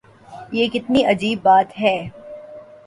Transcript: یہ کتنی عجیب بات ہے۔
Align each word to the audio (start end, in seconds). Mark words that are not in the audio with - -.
یہ 0.51 0.67
کتنی 0.73 1.03
عجیب 1.05 1.39
بات 1.43 1.79
ہے۔ 1.79 1.97